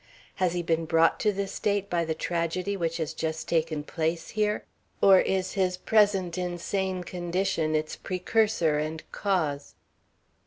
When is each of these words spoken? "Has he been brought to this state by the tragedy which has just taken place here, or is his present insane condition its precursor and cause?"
"Has 0.37 0.53
he 0.53 0.63
been 0.63 0.85
brought 0.85 1.19
to 1.19 1.31
this 1.31 1.51
state 1.51 1.87
by 1.87 2.05
the 2.05 2.15
tragedy 2.15 2.75
which 2.75 2.97
has 2.97 3.13
just 3.13 3.47
taken 3.47 3.83
place 3.83 4.29
here, 4.29 4.65
or 4.99 5.19
is 5.19 5.51
his 5.53 5.77
present 5.77 6.39
insane 6.39 7.03
condition 7.03 7.75
its 7.75 7.97
precursor 7.97 8.79
and 8.79 9.03
cause?" 9.11 9.75